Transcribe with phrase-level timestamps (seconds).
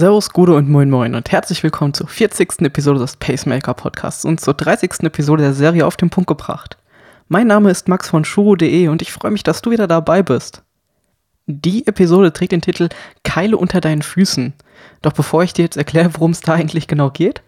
[0.00, 2.62] Servus, Gude und Moin Moin und herzlich willkommen zur 40.
[2.62, 5.02] Episode des Pacemaker Podcasts und zur 30.
[5.02, 6.78] Episode der Serie auf den Punkt gebracht.
[7.28, 10.62] Mein Name ist Max von Shuro.de und ich freue mich, dass du wieder dabei bist.
[11.46, 12.88] Die Episode trägt den Titel
[13.24, 14.54] Keile unter deinen Füßen.
[15.02, 17.42] Doch bevor ich dir jetzt erkläre, worum es da eigentlich genau geht,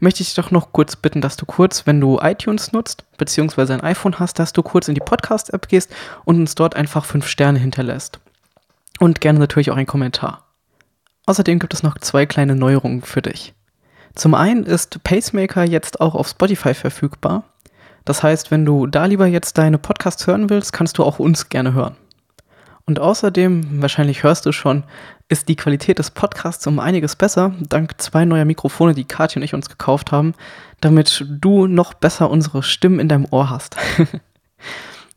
[0.00, 3.74] möchte ich dich doch noch kurz bitten, dass du kurz, wenn du iTunes nutzt, beziehungsweise
[3.74, 5.94] ein iPhone hast, dass du kurz in die Podcast-App gehst
[6.24, 8.18] und uns dort einfach 5 Sterne hinterlässt.
[8.98, 10.47] Und gerne natürlich auch einen Kommentar.
[11.28, 13.52] Außerdem gibt es noch zwei kleine Neuerungen für dich.
[14.14, 17.44] Zum einen ist Pacemaker jetzt auch auf Spotify verfügbar.
[18.06, 21.50] Das heißt, wenn du da lieber jetzt deine Podcasts hören willst, kannst du auch uns
[21.50, 21.96] gerne hören.
[22.86, 24.84] Und außerdem, wahrscheinlich hörst du schon,
[25.28, 29.42] ist die Qualität des Podcasts um einiges besser, dank zwei neuer Mikrofone, die Katja und
[29.42, 30.32] ich uns gekauft haben,
[30.80, 33.76] damit du noch besser unsere Stimmen in deinem Ohr hast.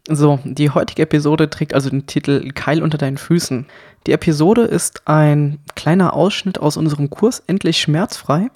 [0.08, 3.68] so, die heutige Episode trägt also den Titel Keil unter deinen Füßen.
[4.08, 8.50] Die Episode ist ein kleiner Ausschnitt aus unserem Kurs Endlich schmerzfrei.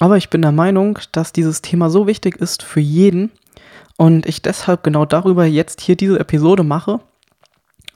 [0.00, 3.30] Aber ich bin der Meinung, dass dieses Thema so wichtig ist für jeden
[3.96, 7.00] und ich deshalb genau darüber jetzt hier diese Episode mache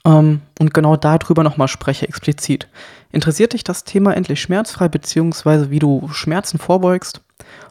[0.05, 2.67] ähm, und genau darüber nochmal spreche, explizit.
[3.12, 7.21] Interessiert dich das Thema endlich schmerzfrei, beziehungsweise wie du Schmerzen vorbeugst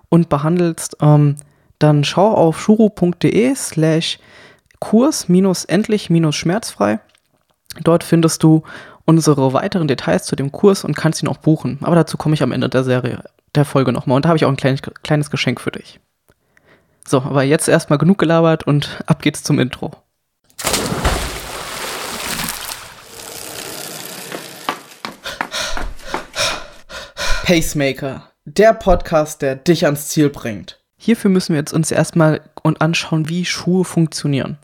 [0.09, 1.35] und behandelst, ähm,
[1.80, 4.19] dann schau auf shuru.de slash
[4.81, 6.99] kurs-endlich-schmerzfrei
[7.79, 8.63] Dort findest du
[9.05, 11.79] unsere weiteren Details zu dem Kurs und kannst ihn auch buchen.
[11.81, 13.23] Aber dazu komme ich am Ende der Serie,
[13.55, 14.17] der Folge nochmal.
[14.17, 15.99] Und da habe ich auch ein kleines, kleines Geschenk für dich.
[17.07, 19.91] So, aber jetzt erstmal genug gelabert und ab geht's zum Intro.
[27.43, 30.80] Pacemaker, der Podcast, der dich ans Ziel bringt.
[31.03, 34.59] Hierfür müssen wir jetzt uns erstmal anschauen, wie Schuhe funktionieren.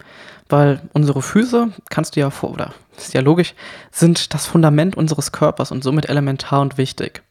[0.48, 3.56] Weil unsere Füße, kannst du ja vor, oder ist ja logisch,
[3.90, 7.24] sind das Fundament unseres Körpers und somit elementar und wichtig.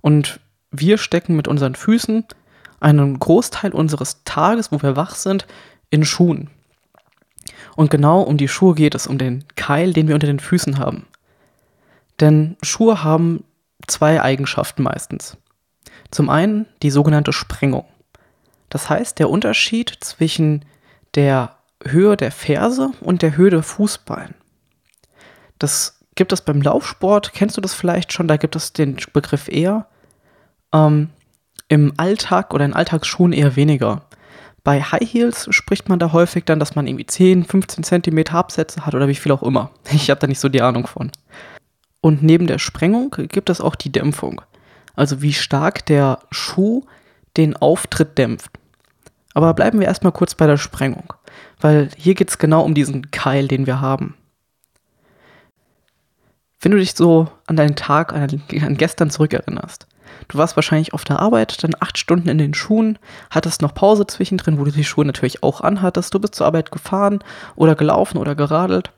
[0.00, 2.24] Und wir stecken mit unseren Füßen
[2.80, 5.46] einen Großteil unseres Tages, wo wir wach sind,
[5.90, 6.48] in Schuhen.
[7.76, 10.78] Und genau um die Schuhe geht es, um den Keil, den wir unter den Füßen
[10.78, 11.04] haben.
[12.20, 13.44] Denn Schuhe haben
[13.86, 15.36] zwei Eigenschaften meistens.
[16.10, 17.84] Zum einen die sogenannte Sprengung.
[18.70, 20.64] Das heißt, der Unterschied zwischen
[21.14, 24.34] der Höhe der Ferse und der Höhe der Fußballen.
[25.58, 29.48] Das gibt es beim Laufsport, kennst du das vielleicht schon, da gibt es den Begriff
[29.48, 29.86] eher.
[30.72, 31.10] Ähm,
[31.68, 34.02] Im Alltag oder in Alltagsschuhen eher weniger.
[34.62, 38.84] Bei High Heels spricht man da häufig dann, dass man irgendwie 10, 15 Zentimeter Absätze
[38.84, 39.70] hat oder wie viel auch immer.
[39.92, 41.10] Ich habe da nicht so die Ahnung von.
[42.00, 44.42] Und neben der Sprengung gibt es auch die Dämpfung.
[44.94, 46.84] Also wie stark der Schuh
[47.36, 48.59] den Auftritt dämpft.
[49.34, 51.12] Aber bleiben wir erstmal kurz bei der Sprengung,
[51.60, 54.16] weil hier geht es genau um diesen Keil, den wir haben.
[56.60, 59.86] Wenn du dich so an deinen Tag, an, an gestern zurückerinnerst,
[60.28, 62.98] du warst wahrscheinlich auf der Arbeit, dann acht Stunden in den Schuhen,
[63.30, 66.70] hattest noch Pause zwischendrin, wo du die Schuhe natürlich auch anhattest, du bist zur Arbeit
[66.70, 67.20] gefahren
[67.56, 68.92] oder gelaufen oder geradelt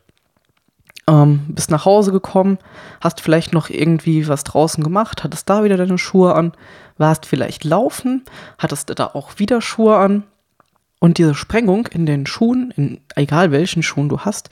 [1.13, 2.59] ähm, bist nach Hause gekommen,
[3.01, 6.53] hast vielleicht noch irgendwie was draußen gemacht, hattest da wieder deine Schuhe an,
[6.97, 8.25] warst vielleicht laufen,
[8.59, 10.25] hattest da auch wieder Schuhe an.
[11.01, 14.51] Und diese Sprengung in den Schuhen, in egal welchen Schuhen du hast,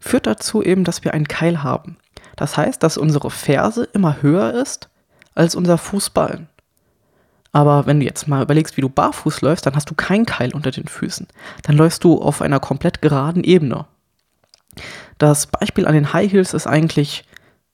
[0.00, 1.96] führt dazu eben, dass wir einen Keil haben.
[2.36, 4.88] Das heißt, dass unsere Ferse immer höher ist
[5.34, 6.48] als unser Fußballen.
[7.52, 10.54] Aber wenn du jetzt mal überlegst, wie du barfuß läufst, dann hast du keinen Keil
[10.54, 11.28] unter den Füßen.
[11.62, 13.86] Dann läufst du auf einer komplett geraden Ebene.
[15.18, 17.24] Das Beispiel an den High Heels ist eigentlich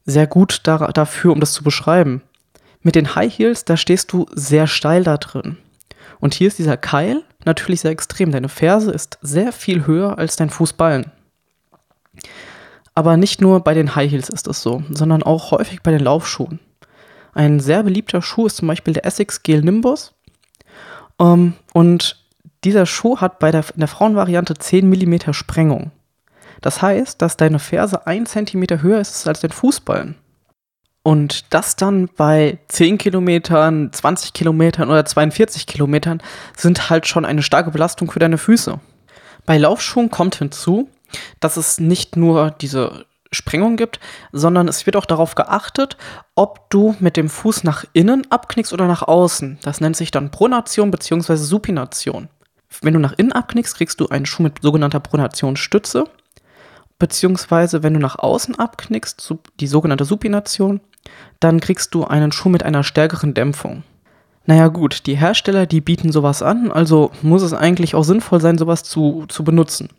[0.05, 2.23] sehr gut da, dafür, um das zu beschreiben.
[2.83, 5.59] Mit den High Heels, da stehst du sehr steil da drin.
[6.21, 8.33] Und hier ist dieser Keil natürlich sehr extrem.
[8.33, 11.11] Deine Ferse ist sehr viel höher als dein Fußballen.
[12.95, 16.01] Aber nicht nur bei den High Heels ist es so, sondern auch häufig bei den
[16.01, 16.61] Laufschuhen.
[17.35, 20.15] Ein sehr beliebter Schuh ist zum Beispiel der Essex Gel Nimbus.
[21.19, 22.25] Um, ähm, und
[22.65, 25.91] dieser Schuh hat bei der, in der Frauenvariante 10 mm Sprengung.
[26.61, 30.17] Das heißt, dass deine Ferse ein Zentimeter höher ist als dein Fußballen.
[31.03, 36.21] Und das dann bei 10 Kilometern, 20 Kilometern oder 42 Kilometern
[36.57, 38.81] sind halt schon eine starke Belastung für deine Füße.
[39.45, 40.89] Bei Laufschuhen kommt hinzu,
[41.39, 44.01] dass es nicht nur diese Sprengung gibt,
[44.33, 45.97] sondern es wird auch darauf geachtet,
[46.35, 49.59] ob du mit dem Fuß nach innen abknickst oder nach außen.
[49.63, 51.37] Das nennt sich dann Pronation bzw.
[51.37, 52.29] Supination.
[52.83, 56.05] Wenn du nach innen abknickst, kriegst du einen Schuh mit sogenannter Pronationsstütze
[56.99, 60.81] beziehungsweise wenn du nach außen abknickst, die sogenannte Supination,
[61.41, 63.83] dann kriegst du einen Schuh mit einer stärkeren Dämpfung.
[64.47, 68.59] Naja gut, die Hersteller, die bieten sowas an, also muss es eigentlich auch sinnvoll sein,
[68.59, 69.91] sowas zu, zu benutzen.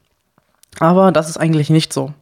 [0.80, 2.14] Aber das ist eigentlich nicht so.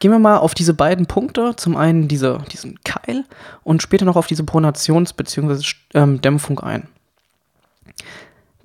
[0.00, 3.24] Gehen wir mal auf diese beiden Punkte, zum einen diese, diesen Keil
[3.62, 5.64] und später noch auf diese Pronations- bzw.
[5.94, 6.88] Ähm, Dämpfung ein.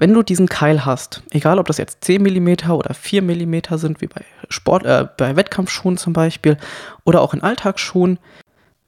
[0.03, 4.01] Wenn du diesen Keil hast, egal ob das jetzt 10 mm oder 4 mm sind,
[4.01, 6.57] wie bei Sport, äh, bei Wettkampfschuhen zum Beispiel,
[7.05, 8.19] oder auch in Alltagsschuhen,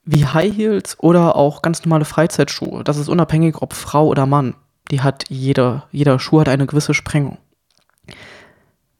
[0.03, 2.83] wie High Heels oder auch ganz normale Freizeitschuhe.
[2.83, 4.55] Das ist unabhängig, ob Frau oder Mann.
[4.91, 7.37] Die hat jeder, jeder Schuh hat eine gewisse Sprengung.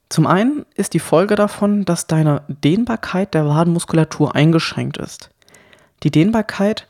[0.07, 5.31] Zum einen ist die Folge davon, dass deine Dehnbarkeit der Wadenmuskulatur eingeschränkt ist.
[6.03, 6.87] Die Dehnbarkeit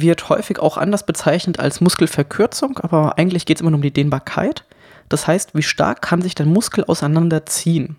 [0.00, 3.92] wird häufig auch anders bezeichnet als Muskelverkürzung, aber eigentlich geht es immer nur um die
[3.92, 4.64] Dehnbarkeit.
[5.08, 7.96] Das heißt, wie stark kann sich dein Muskel auseinanderziehen?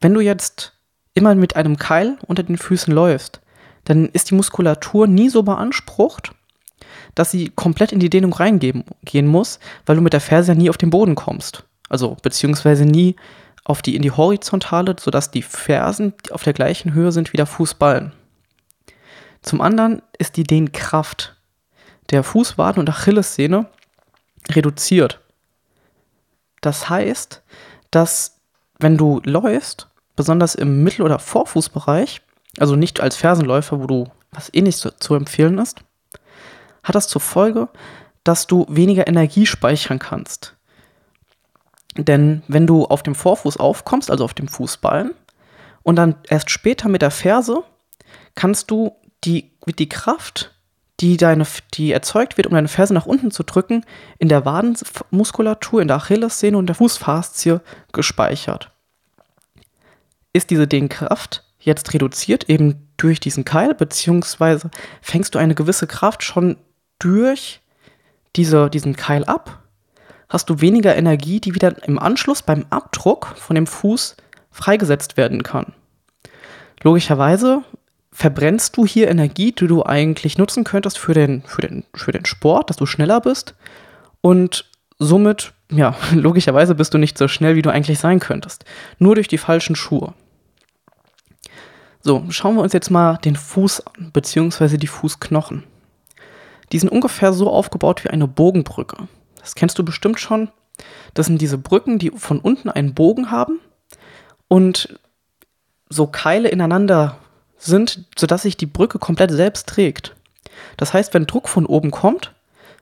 [0.00, 0.72] Wenn du jetzt
[1.14, 3.40] immer mit einem Keil unter den Füßen läufst,
[3.84, 6.32] dann ist die Muskulatur nie so beansprucht,
[7.14, 10.70] dass sie komplett in die Dehnung reingehen muss, weil du mit der Ferse ja nie
[10.70, 11.64] auf den Boden kommst.
[11.88, 13.16] Also beziehungsweise nie
[13.64, 17.46] auf die in die Horizontale, sodass die Fersen auf der gleichen Höhe sind wie der
[17.46, 18.12] Fußballen.
[19.42, 21.36] Zum anderen ist die Dehnkraft
[22.10, 23.66] der Fußwaden und Achillessehne
[24.48, 25.20] reduziert.
[26.60, 27.42] Das heißt,
[27.90, 28.40] dass
[28.78, 32.20] wenn du läufst, besonders im Mittel- oder Vorfußbereich,
[32.58, 35.80] also nicht als Fersenläufer, wo du was eh nicht zu, zu empfehlen ist,
[36.82, 37.68] hat das zur Folge,
[38.24, 40.56] dass du weniger Energie speichern kannst.
[41.96, 45.14] Denn wenn du auf dem Vorfuß aufkommst, also auf dem Fußballen,
[45.82, 47.64] und dann erst später mit der Ferse,
[48.34, 48.94] kannst du
[49.24, 50.52] die, die Kraft,
[51.00, 53.84] die, deine, die erzeugt wird, um deine Ferse nach unten zu drücken,
[54.18, 57.60] in der Wadenmuskulatur, in der Achillessehne und der Fußfaszie
[57.92, 58.70] gespeichert.
[60.32, 64.70] Ist diese Dehnkraft jetzt reduziert, eben durch diesen Keil, beziehungsweise
[65.02, 66.56] fängst du eine gewisse Kraft schon
[66.98, 67.60] durch
[68.36, 69.60] diese, diesen Keil ab
[70.30, 74.16] hast du weniger Energie, die wieder im Anschluss beim Abdruck von dem Fuß
[74.50, 75.74] freigesetzt werden kann.
[76.82, 77.62] Logischerweise
[78.20, 82.26] verbrennst du hier Energie, die du eigentlich nutzen könntest für den, für den, für den
[82.26, 83.54] Sport, dass du schneller bist.
[84.20, 88.66] Und somit, ja, logischerweise bist du nicht so schnell, wie du eigentlich sein könntest.
[88.98, 90.12] Nur durch die falschen Schuhe.
[92.02, 95.62] So, schauen wir uns jetzt mal den Fuß an, beziehungsweise die Fußknochen.
[96.72, 99.08] Die sind ungefähr so aufgebaut wie eine Bogenbrücke.
[99.36, 100.50] Das kennst du bestimmt schon.
[101.14, 103.60] Das sind diese Brücken, die von unten einen Bogen haben
[104.46, 104.98] und
[105.88, 107.16] so Keile ineinander
[107.60, 110.16] sind, sodass sich die Brücke komplett selbst trägt.
[110.76, 112.34] Das heißt, wenn Druck von oben kommt,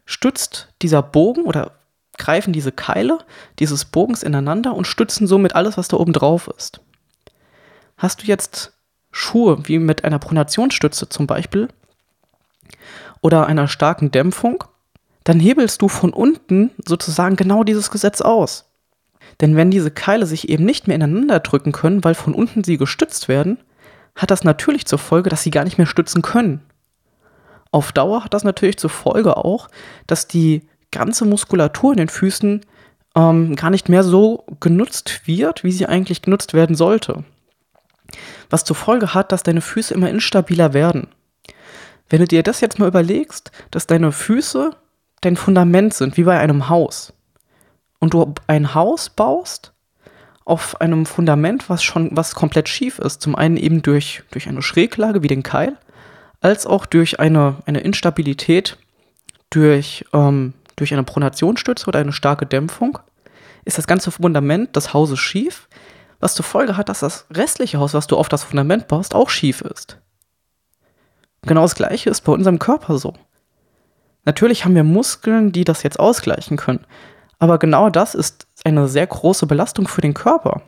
[0.07, 1.73] stützt dieser Bogen oder
[2.17, 3.19] greifen diese Keile
[3.59, 6.81] dieses Bogens ineinander und stützen somit alles, was da oben drauf ist.
[7.97, 8.73] Hast du jetzt
[9.11, 11.69] Schuhe wie mit einer Pronationsstütze zum Beispiel
[13.21, 14.65] oder einer starken Dämpfung,
[15.25, 18.67] dann hebelst du von unten sozusagen genau dieses Gesetz aus.
[19.41, 22.77] Denn wenn diese Keile sich eben nicht mehr ineinander drücken können, weil von unten sie
[22.77, 23.59] gestützt werden,
[24.19, 26.61] hat das natürlich zur Folge, dass sie gar nicht mehr stützen können.
[27.71, 29.69] Auf Dauer hat das natürlich zur Folge auch,
[30.07, 32.61] dass die ganze Muskulatur in den Füßen
[33.15, 37.25] ähm, gar nicht mehr so genutzt wird, wie sie eigentlich genutzt werden sollte.
[38.51, 41.09] Was zur Folge hat, dass deine Füße immer instabiler werden.
[42.09, 44.71] Wenn du dir das jetzt mal überlegst, dass deine Füße
[45.21, 47.13] dein Fundament sind, wie bei einem Haus.
[48.01, 49.73] Und du ein Haus baust
[50.49, 53.21] auf einem Fundament, was schon, was komplett schief ist.
[53.21, 55.77] Zum einen eben durch, durch eine Schräglage wie den Keil,
[56.41, 58.79] als auch durch eine, eine Instabilität,
[59.51, 62.99] durch, ähm, durch eine Pronationsstütze oder eine starke Dämpfung,
[63.65, 65.69] ist das ganze Fundament des Hauses schief,
[66.21, 69.29] was zur Folge hat, dass das restliche Haus, was du auf das Fundament baust, auch
[69.31, 69.99] schief ist.
[71.43, 73.15] Genau das gleiche ist bei unserem Körper so.
[74.25, 76.85] Natürlich haben wir Muskeln, die das jetzt ausgleichen können.
[77.39, 80.63] Aber genau das ist eine sehr große Belastung für den Körper.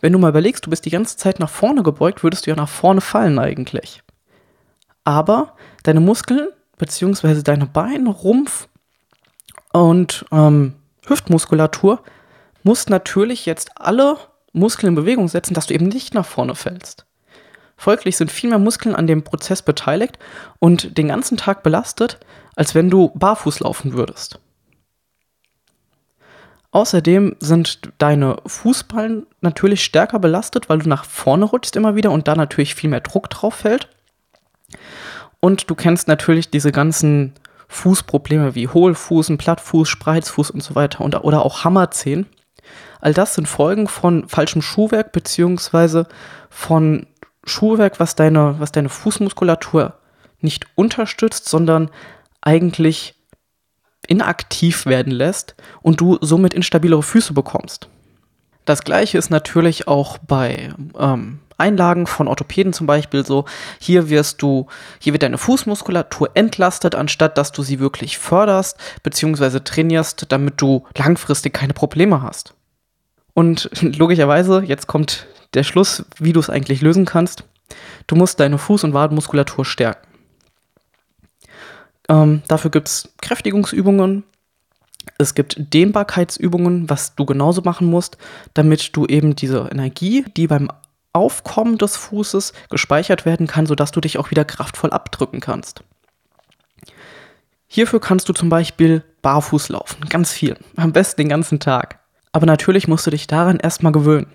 [0.00, 2.56] Wenn du mal überlegst, du bist die ganze Zeit nach vorne gebeugt, würdest du ja
[2.56, 4.02] nach vorne fallen eigentlich.
[5.04, 6.48] Aber deine Muskeln,
[6.78, 8.68] beziehungsweise deine Beine, Rumpf
[9.72, 10.74] und ähm,
[11.06, 12.02] Hüftmuskulatur
[12.62, 14.16] muss natürlich jetzt alle
[14.52, 17.06] Muskeln in Bewegung setzen, dass du eben nicht nach vorne fällst.
[17.76, 20.18] Folglich sind viel mehr Muskeln an dem Prozess beteiligt
[20.58, 22.18] und den ganzen Tag belastet,
[22.56, 24.38] als wenn du barfuß laufen würdest.
[26.74, 32.26] Außerdem sind deine Fußballen natürlich stärker belastet, weil du nach vorne rutschst immer wieder und
[32.26, 33.88] da natürlich viel mehr Druck drauf fällt.
[35.38, 37.34] Und du kennst natürlich diese ganzen
[37.68, 42.26] Fußprobleme wie Hohlfußen, Plattfuß, Spreizfuß und so weiter und, oder auch Hammerzehen.
[43.00, 46.08] All das sind Folgen von falschem Schuhwerk beziehungsweise
[46.50, 47.06] von
[47.44, 49.94] Schuhwerk, was deine, was deine Fußmuskulatur
[50.40, 51.88] nicht unterstützt, sondern
[52.40, 53.14] eigentlich
[54.08, 57.88] inaktiv werden lässt und du somit instabilere Füße bekommst.
[58.64, 63.44] Das gleiche ist natürlich auch bei ähm, Einlagen von Orthopäden zum Beispiel so,
[63.78, 64.66] hier wirst du,
[64.98, 69.60] hier wird deine Fußmuskulatur entlastet, anstatt dass du sie wirklich förderst bzw.
[69.60, 72.54] trainierst, damit du langfristig keine Probleme hast.
[73.34, 77.44] Und logischerweise, jetzt kommt der Schluss, wie du es eigentlich lösen kannst.
[78.06, 80.08] Du musst deine Fuß- und Wadenmuskulatur stärken.
[82.08, 84.24] Ähm, dafür gibt es Kräftigungsübungen.
[85.18, 88.16] Es gibt Dehnbarkeitsübungen, was du genauso machen musst,
[88.54, 90.70] damit du eben diese Energie, die beim
[91.12, 95.84] Aufkommen des Fußes gespeichert werden kann, sodass du dich auch wieder kraftvoll abdrücken kannst.
[97.66, 102.00] Hierfür kannst du zum Beispiel barfuß laufen, ganz viel, am besten den ganzen Tag.
[102.32, 104.26] Aber natürlich musst du dich daran erstmal gewöhnen.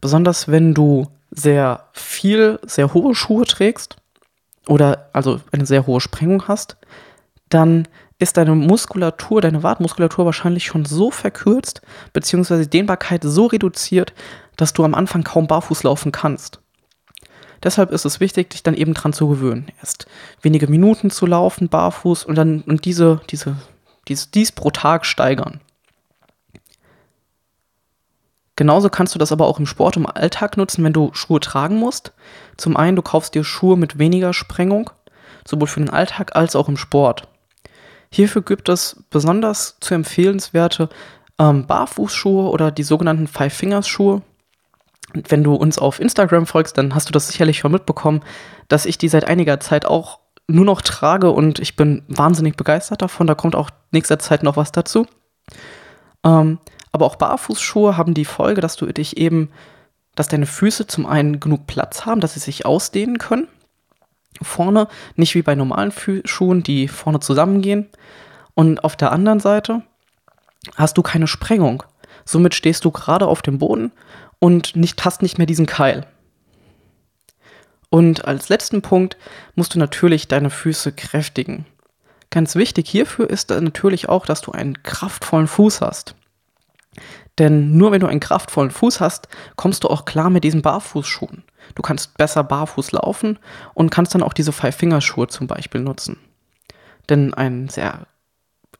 [0.00, 3.96] Besonders wenn du sehr viel, sehr hohe Schuhe trägst
[4.68, 6.76] oder also eine sehr hohe Sprengung hast,
[7.48, 11.82] dann ist deine Muskulatur, deine Wartmuskulatur wahrscheinlich schon so verkürzt,
[12.12, 14.12] beziehungsweise Dehnbarkeit so reduziert,
[14.56, 16.60] dass du am Anfang kaum barfuß laufen kannst.
[17.62, 19.66] Deshalb ist es wichtig, dich dann eben dran zu gewöhnen.
[19.80, 20.06] Erst
[20.42, 23.56] wenige Minuten zu laufen, barfuß und dann und diese, diese,
[24.06, 25.60] dies, dies pro Tag steigern.
[28.58, 31.76] Genauso kannst du das aber auch im Sport im Alltag nutzen, wenn du Schuhe tragen
[31.76, 32.12] musst.
[32.56, 34.90] Zum einen, du kaufst dir Schuhe mit weniger Sprengung,
[35.46, 37.28] sowohl für den Alltag als auch im Sport.
[38.10, 40.88] Hierfür gibt es besonders zu empfehlenswerte
[41.38, 44.22] ähm, Barfußschuhe oder die sogenannten Five-Fingers-Schuhe.
[45.14, 48.24] Wenn du uns auf Instagram folgst, dann hast du das sicherlich schon mitbekommen,
[48.66, 53.02] dass ich die seit einiger Zeit auch nur noch trage und ich bin wahnsinnig begeistert
[53.02, 53.28] davon.
[53.28, 55.06] Da kommt auch nächster Zeit noch was dazu.
[56.24, 56.58] Ähm,
[56.92, 59.50] aber auch Barfußschuhe haben die Folge, dass du dich eben,
[60.14, 63.48] dass deine Füße zum einen genug Platz haben, dass sie sich ausdehnen können.
[64.40, 67.88] Vorne, nicht wie bei normalen Fü Schuhen, die vorne zusammengehen.
[68.54, 69.82] Und auf der anderen Seite
[70.76, 71.82] hast du keine Sprengung.
[72.24, 73.92] Somit stehst du gerade auf dem Boden
[74.38, 76.06] und nicht, hast nicht mehr diesen Keil.
[77.90, 79.16] Und als letzten Punkt
[79.54, 81.64] musst du natürlich deine Füße kräftigen.
[82.30, 86.14] Ganz wichtig hierfür ist natürlich auch, dass du einen kraftvollen Fuß hast.
[87.38, 91.44] Denn nur wenn du einen kraftvollen Fuß hast, kommst du auch klar mit diesen Barfußschuhen.
[91.74, 93.38] Du kannst besser barfuß laufen
[93.74, 96.18] und kannst dann auch diese Five-Finger-Schuhe zum Beispiel nutzen.
[97.08, 98.06] Denn ein sehr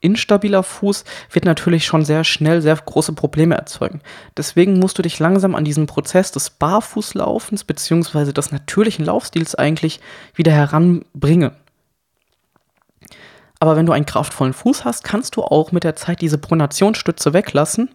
[0.01, 4.01] instabiler Fuß wird natürlich schon sehr schnell sehr große Probleme erzeugen.
[4.37, 8.31] Deswegen musst du dich langsam an diesen Prozess des Barfußlaufens bzw.
[8.31, 9.99] des natürlichen Laufstils eigentlich
[10.35, 11.51] wieder heranbringen.
[13.59, 17.33] Aber wenn du einen kraftvollen Fuß hast, kannst du auch mit der Zeit diese Pronationsstütze
[17.33, 17.89] weglassen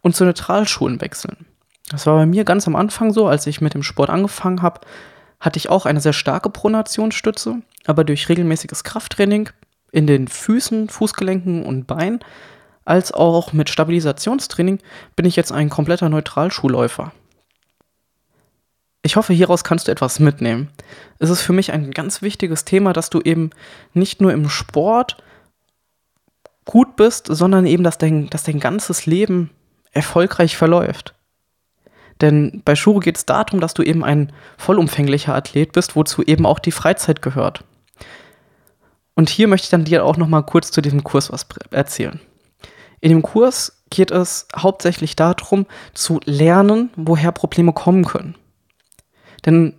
[0.00, 1.46] und zu Neutralschuhen wechseln.
[1.90, 4.80] Das war bei mir ganz am Anfang so, als ich mit dem Sport angefangen habe,
[5.40, 7.56] hatte ich auch eine sehr starke Pronationsstütze,
[7.86, 9.50] aber durch regelmäßiges Krafttraining
[9.90, 12.20] in den Füßen, Fußgelenken und Beinen,
[12.84, 14.78] als auch mit Stabilisationstraining
[15.16, 17.12] bin ich jetzt ein kompletter Neutralschuhläufer.
[19.08, 20.68] Ich hoffe, hieraus kannst du etwas mitnehmen.
[21.18, 23.48] Es ist für mich ein ganz wichtiges Thema, dass du eben
[23.94, 25.16] nicht nur im Sport
[26.66, 29.48] gut bist, sondern eben, dass dein, dass dein ganzes Leben
[29.92, 31.14] erfolgreich verläuft.
[32.20, 36.44] Denn bei Shuro geht es darum, dass du eben ein vollumfänglicher Athlet bist, wozu eben
[36.44, 37.64] auch die Freizeit gehört.
[39.14, 42.20] Und hier möchte ich dann dir auch noch mal kurz zu diesem Kurs was erzählen.
[43.00, 48.34] In dem Kurs geht es hauptsächlich darum, zu lernen, woher Probleme kommen können.
[49.46, 49.74] Denn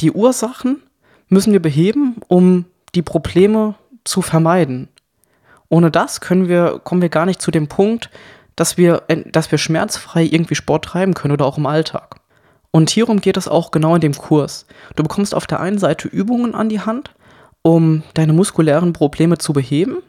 [0.00, 0.82] die Ursachen
[1.28, 3.74] müssen wir beheben, um die Probleme
[4.04, 4.88] zu vermeiden.
[5.68, 8.10] Ohne das können wir, kommen wir gar nicht zu dem Punkt,
[8.54, 12.16] dass wir, dass wir schmerzfrei irgendwie Sport treiben können oder auch im Alltag.
[12.70, 14.66] Und hierum geht es auch genau in dem Kurs.
[14.96, 17.14] Du bekommst auf der einen Seite Übungen an die Hand,
[17.62, 20.02] um deine muskulären Probleme zu beheben,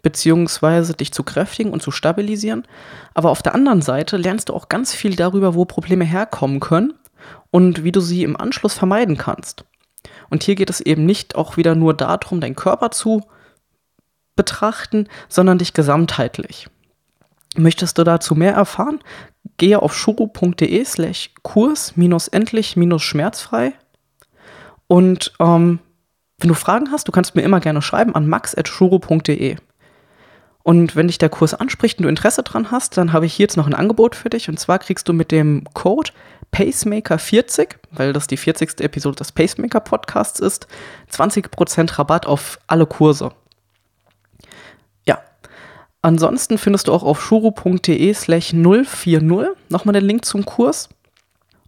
[0.00, 2.66] beziehungsweise dich zu kräftigen und zu stabilisieren.
[3.14, 6.94] Aber auf der anderen Seite lernst du auch ganz viel darüber, wo Probleme herkommen können
[7.50, 9.64] und wie du sie im Anschluss vermeiden kannst.
[10.30, 13.22] Und hier geht es eben nicht auch wieder nur darum, deinen Körper zu
[14.36, 16.68] betrachten, sondern dich gesamtheitlich.
[17.56, 19.00] Möchtest du dazu mehr erfahren?
[19.58, 21.94] Gehe auf shuro.de slash kurs
[22.32, 23.74] endlich schmerzfrei.
[24.86, 25.80] Und ähm,
[26.38, 29.56] wenn du Fragen hast, du kannst mir immer gerne schreiben an max.shuro.de.
[30.64, 33.44] Und wenn dich der Kurs anspricht und du Interesse dran hast, dann habe ich hier
[33.44, 34.48] jetzt noch ein Angebot für dich.
[34.48, 36.10] Und zwar kriegst du mit dem Code
[36.52, 38.80] Pacemaker 40, weil das die 40.
[38.80, 40.68] Episode des Pacemaker Podcasts ist,
[41.10, 43.32] 20% Rabatt auf alle Kurse.
[45.06, 45.18] Ja.
[46.02, 49.22] Ansonsten findest du auch auf shuru.de slash 040
[49.68, 50.88] nochmal den Link zum Kurs.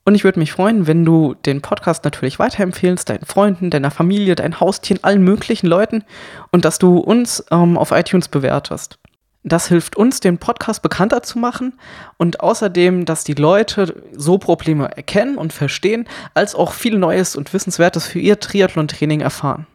[0.05, 4.35] Und ich würde mich freuen, wenn du den Podcast natürlich weiterempfehlst, deinen Freunden, deiner Familie,
[4.35, 6.05] deinen Haustieren, allen möglichen Leuten
[6.53, 8.99] und dass du uns ähm, auf iTunes bewertest.
[9.47, 11.75] Das hilft uns, den Podcast bekannter zu machen
[12.17, 17.53] und außerdem, dass die Leute so Probleme erkennen und verstehen, als auch viel Neues und
[17.53, 19.67] Wissenswertes für ihr Triathlon-Training erfahren.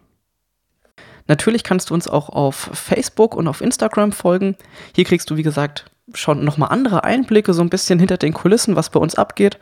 [1.27, 4.55] Natürlich kannst du uns auch auf Facebook und auf Instagram folgen.
[4.95, 5.85] Hier kriegst du, wie gesagt,
[6.15, 9.59] schon nochmal andere Einblicke, so ein bisschen hinter den Kulissen, was bei uns abgeht.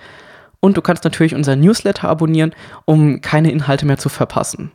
[0.61, 4.71] Und du kannst natürlich unser Newsletter abonnieren, um keine Inhalte mehr zu verpassen.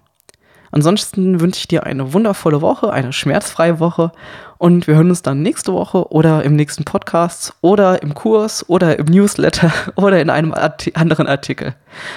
[0.72, 4.10] Ansonsten wünsche ich dir eine wundervolle Woche, eine schmerzfreie Woche
[4.56, 8.98] und wir hören uns dann nächste Woche oder im nächsten Podcast oder im Kurs oder
[8.98, 11.74] im Newsletter oder in einem Arti anderen Artikel.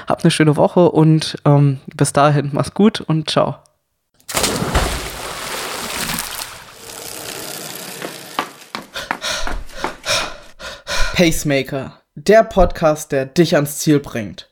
[0.07, 3.57] Hab eine schöne Woche und ähm, bis dahin, mach's gut und ciao.
[11.13, 14.49] Pacemaker, der Podcast, der dich ans Ziel bringt.